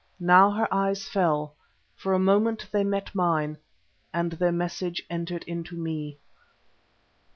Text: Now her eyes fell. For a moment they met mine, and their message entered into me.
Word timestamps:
Now 0.19 0.49
her 0.49 0.67
eyes 0.73 1.07
fell. 1.07 1.53
For 1.95 2.13
a 2.13 2.17
moment 2.17 2.65
they 2.71 2.83
met 2.83 3.13
mine, 3.13 3.57
and 4.11 4.31
their 4.31 4.51
message 4.51 5.05
entered 5.11 5.43
into 5.43 5.75
me. 5.75 6.17